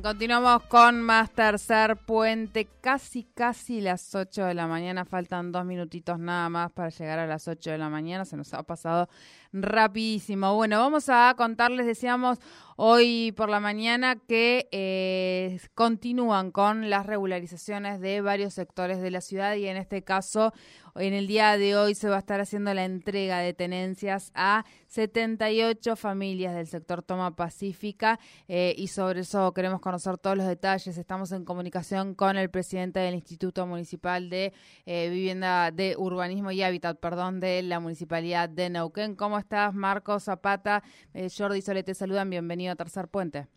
[0.00, 6.18] Continuamos con más tercer puente, casi casi las 8 de la mañana, faltan dos minutitos
[6.18, 9.08] nada más para llegar a las 8 de la mañana, se nos ha pasado
[9.52, 10.54] rapidísimo.
[10.54, 12.38] Bueno, vamos a contarles, decíamos
[12.76, 19.20] hoy por la mañana, que eh, continúan con las regularizaciones de varios sectores de la
[19.20, 20.52] ciudad y en este caso,
[20.94, 24.64] en el día de hoy se va a estar haciendo la entrega de tenencias a
[24.88, 30.98] 78 familias del sector Toma Pacífica eh, y sobre eso queremos conocer todos los detalles.
[30.98, 34.52] Estamos en comunicación con el presidente del Instituto Municipal de
[34.84, 39.16] eh, Vivienda de Urbanismo y Hábitat, perdón, de la Municipalidad de Neuquén.
[39.16, 40.82] ¿Cómo estás, Marcos Zapata?
[41.12, 43.48] Eh, Jordi Sole te saludan, bienvenido a Tercer Puente.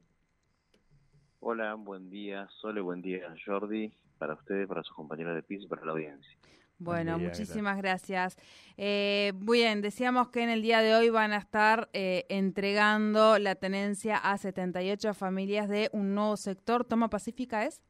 [1.39, 5.67] Hola, buen día, Sole, buen día, Jordi, para ustedes, para sus compañeros de piso y
[5.67, 6.37] para la audiencia.
[6.77, 8.35] Bueno, muchísimas gracias.
[8.75, 13.55] Eh, bien, decíamos que en el día de hoy van a estar eh, entregando la
[13.55, 16.83] tenencia a 78 familias de un nuevo sector.
[16.83, 17.81] ¿Toma Pacífica es?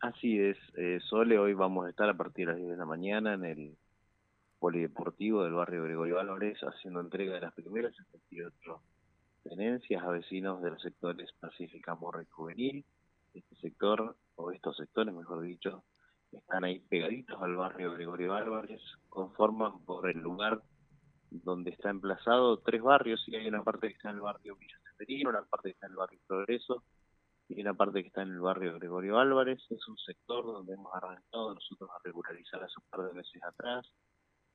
[0.00, 2.84] Así es, eh, Sole, hoy vamos a estar a partir de las 10 de la
[2.84, 3.76] mañana en el
[4.58, 8.80] polideportivo del barrio Gregorio Álvarez haciendo entrega de las primeras 78
[9.44, 12.84] tenencias a vecinos de los sectores Pacífica, Morra Juvenil.
[13.34, 15.84] Este sector, o estos sectores mejor dicho,
[16.32, 20.62] están ahí pegaditos al barrio Gregorio Álvarez, conforman por el lugar
[21.30, 24.76] donde está emplazado tres barrios, y hay una parte que está en el barrio Villa
[24.90, 26.82] Severino, una parte que está en el barrio Progreso,
[27.48, 29.60] y una parte que está en el barrio Gregorio Álvarez.
[29.70, 33.86] Es un sector donde hemos arrancado nosotros a regularizar hace un par de meses atrás.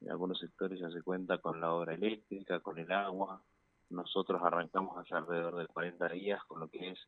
[0.03, 3.41] En algunos sectores ya se cuenta con la obra eléctrica, con el agua.
[3.89, 6.99] Nosotros arrancamos hace alrededor de 40 días con lo que es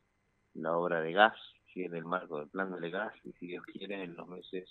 [0.54, 1.36] la obra de gas,
[1.84, 4.68] en el marco del plan de gas, y si Dios quiere en los meses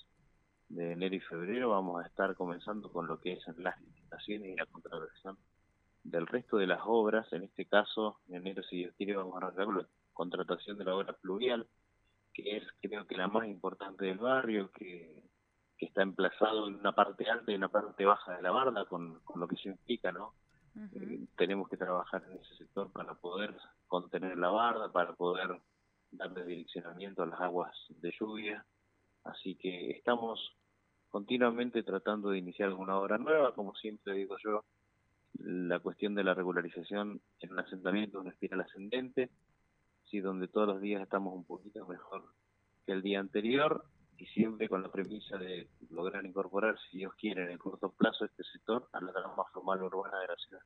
[0.70, 4.56] de enero y febrero vamos a estar comenzando con lo que es las licitaciones y
[4.56, 5.38] la contratación
[6.04, 9.38] del resto de las obras, en este caso en enero si Dios quiere vamos a
[9.38, 11.68] arrancar con la contratación de la obra pluvial,
[12.34, 15.24] que es creo que la más importante del barrio, que,
[15.78, 19.20] que está emplazado en una parte alta y una parte baja de la barda, con,
[19.22, 20.34] con lo que eso implica, ¿no?
[20.94, 23.56] Eh, tenemos que trabajar en ese sector para poder
[23.88, 25.62] contener la barda, para poder
[26.12, 28.66] darle direccionamiento a las aguas de lluvia.
[29.24, 30.56] Así que estamos
[31.10, 34.66] continuamente tratando de iniciar alguna obra nueva, como siempre digo yo,
[35.40, 39.30] la cuestión de la regularización en un asentamiento, una espiral ascendente,
[40.10, 42.24] sí, donde todos los días estamos un poquito mejor
[42.86, 43.86] que el día anterior
[44.18, 48.26] y siempre con la premisa de lograr incorporar, si Dios quiere, en el corto plazo
[48.26, 50.64] este sector a la trama formal urbana de la ciudad.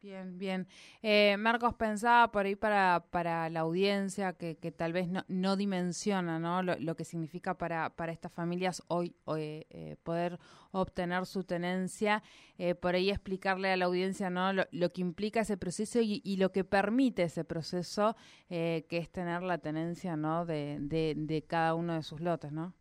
[0.00, 0.68] Bien, bien.
[1.02, 5.56] Eh, Marcos, pensaba por ahí para, para la audiencia que, que tal vez no, no
[5.56, 6.62] dimensiona ¿no?
[6.62, 10.38] Lo, que significa para, para estas familias hoy eh, poder
[10.70, 12.22] obtener su tenencia,
[12.58, 14.52] eh, por ahí explicarle a la audiencia ¿no?
[14.52, 18.14] lo, que implica ese proceso y, y, lo que permite ese proceso,
[18.48, 20.46] que es tener la tenencia ¿no?
[20.46, 22.72] de, de, de cada uno de sus lotes, ¿no?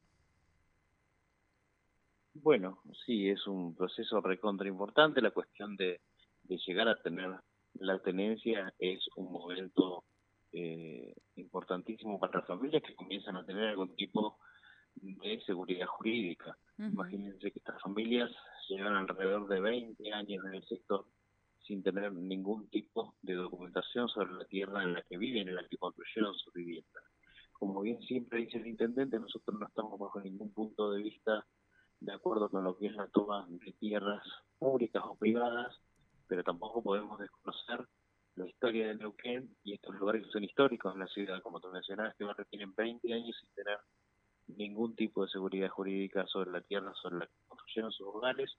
[2.35, 5.99] Bueno, sí, es un proceso recontra importante la cuestión de
[6.47, 7.29] de llegar a tener
[7.79, 10.03] la tenencia es un momento
[10.51, 14.39] eh, importantísimo para las familias que comienzan a tener algún tipo
[14.95, 16.57] de seguridad jurídica.
[16.77, 18.31] Imagínense que estas familias
[18.67, 21.05] llevan alrededor de 20 años en el sector
[21.67, 25.67] sin tener ningún tipo de documentación sobre la tierra en la que viven, en la
[25.67, 27.01] que construyeron su vivienda.
[27.51, 31.45] Como bien siempre dice el intendente, nosotros no estamos bajo ningún punto de vista
[31.99, 34.23] de acuerdo con lo que es la toma de tierras
[34.59, 35.75] públicas o privadas,
[36.27, 37.87] pero tampoco podemos desconocer
[38.35, 41.69] la historia de Neuquén y estos lugares que son históricos en la ciudad, como tú
[41.69, 43.79] mencionabas, que tienen 20 años sin tener
[44.47, 48.55] ningún tipo de seguridad jurídica sobre la tierra, sobre la que construyeron sus hogares,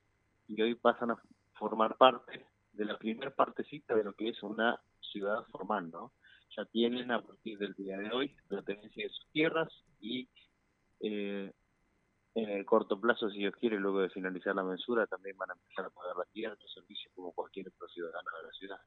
[0.48, 1.22] y hoy pasan a
[1.54, 6.12] formar parte de la primera partecita de lo que es una ciudad formal, ¿no?
[6.56, 9.68] Ya tienen a partir del día de hoy la tenencia de sus tierras
[10.00, 10.28] y
[11.00, 11.52] eh,
[12.42, 15.54] en el corto plazo, si Dios quiere, luego de finalizar la mensura, también van a
[15.54, 18.78] empezar a pagar la tierra, los servicios como cualquier otro ciudadano de la ciudad.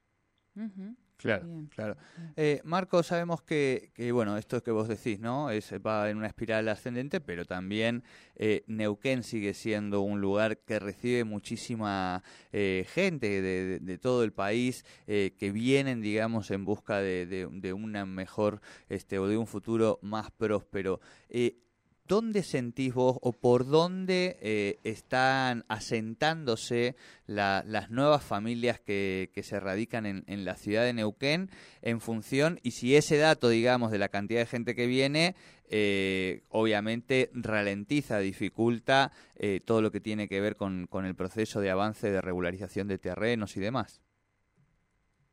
[1.16, 1.96] Claro, claro.
[2.36, 5.50] Eh, Marco, sabemos que, que, bueno, esto que vos decís, ¿no?
[5.50, 8.02] Es, va en una espiral ascendente, pero también
[8.34, 14.32] eh, Neuquén sigue siendo un lugar que recibe muchísima eh, gente de, de, todo el
[14.32, 20.00] país que vienen, digamos, en busca de, de, una mejor, este, o de un futuro
[20.02, 21.00] más próspero.
[22.06, 26.96] ¿Dónde sentís vos o por dónde eh, están asentándose
[27.26, 31.50] las nuevas familias que, se radican en, la ciudad de Neuquén
[31.80, 35.34] en función, y si ese dato, digamos, de la cantidad de gente que viene,
[35.74, 41.70] eh, obviamente ralentiza, dificulta eh, todo lo que tiene que ver con, el proceso de
[41.70, 44.02] avance de regularización de terrenos y demás?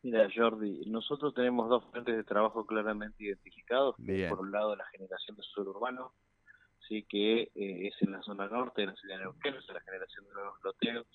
[0.02, 3.98] Mira, Jordi, nosotros tenemos dos frentes de trabajo claramente identificados.
[3.98, 6.14] Por un lado, la generación de suelo urbano,
[6.90, 9.80] sí que eh, es en la zona norte de la ciudad de Neuquén, es la
[9.82, 11.08] generación de nuevos loteos.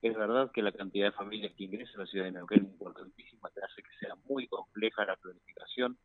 [0.00, 2.72] Es verdad que la cantidad de familias que ingresan a la ciudad de Neuquén es
[2.72, 5.98] importantísima, que hace que sea muy compleja la planificación,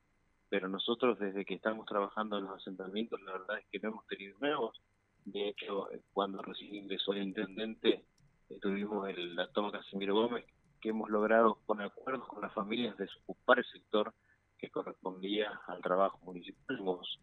[0.50, 4.08] pero nosotros desde que estamos trabajando en los asentamientos, la verdad es que no hemos
[4.08, 4.82] tenido nuevos.
[5.26, 8.06] De hecho, eh, cuando recién ingresó el intendente,
[8.50, 10.46] eh, tuvimos el, la toma Casimiro Gómez,
[10.82, 14.14] que hemos logrado con acuerdos con las familias desocupar el sector
[14.58, 16.78] que correspondía al trabajo municipal.
[16.80, 17.20] Hemos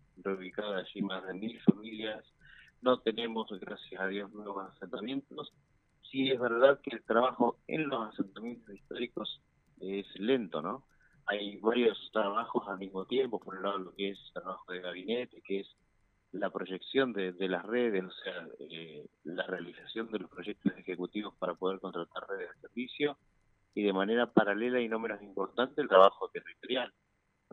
[0.84, 2.24] allí más de mil familias.
[2.82, 5.52] No tenemos, gracias a Dios, nuevos asentamientos.
[6.10, 9.40] Sí es verdad que el trabajo en los asentamientos históricos
[9.80, 10.84] es lento, ¿no?
[11.26, 15.40] Hay varios trabajos al mismo tiempo, por un lado lo que es trabajo de gabinete,
[15.42, 15.76] que es
[16.32, 21.54] la proyección de, las redes, o sea, eh, la realización de los proyectos ejecutivos para
[21.54, 23.16] poder contratar redes de servicio,
[23.74, 26.92] y de manera paralela y no menos importante el trabajo territorial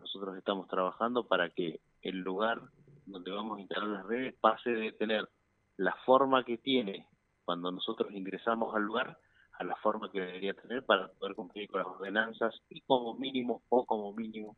[0.02, 2.60] nosotros estamos trabajando para que el lugar
[3.06, 5.28] donde vamos a instalar las redes pase de tener
[5.76, 7.06] la forma que tiene
[7.44, 9.18] cuando nosotros ingresamos al lugar
[9.58, 13.62] a la forma que debería tener para poder cumplir con las ordenanzas y como mínimo
[13.68, 14.56] o como mínimo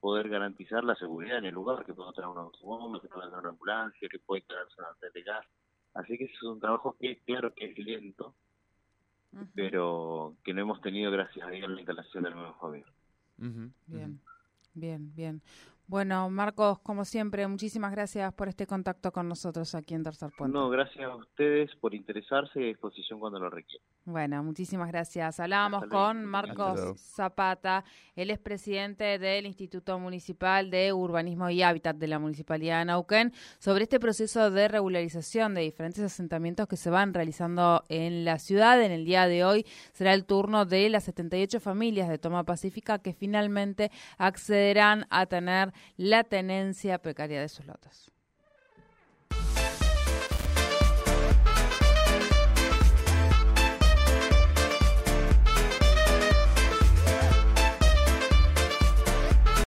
[0.00, 3.40] poder garantizar la seguridad en el lugar, que pueda tener un automóvil, que pueda tener
[3.40, 5.46] una ambulancia, que pueda tener una de gas.
[5.94, 8.34] Así que es un trabajo que claro que es lento,
[9.54, 12.92] pero que no hemos tenido gracias a Dios la instalación del nuevo gobierno.
[13.86, 14.20] Bien.
[14.74, 15.40] Bien, bien.
[15.86, 20.56] Bueno, Marcos, como siempre, muchísimas gracias por este contacto con nosotros aquí en Tercer Puente.
[20.56, 23.86] No, gracias a ustedes por interesarse y a disposición cuando lo requieran.
[24.06, 25.40] Bueno, muchísimas gracias.
[25.40, 27.84] Hablábamos con Marcos Zapata,
[28.16, 33.82] el expresidente del Instituto Municipal de Urbanismo y Hábitat de la Municipalidad de Nauquén, sobre
[33.84, 38.82] este proceso de regularización de diferentes asentamientos que se van realizando en la ciudad.
[38.82, 42.98] En el día de hoy será el turno de las 78 familias de Toma Pacífica
[42.98, 48.10] que finalmente accederán a tener la tenencia precaria de sus lotes.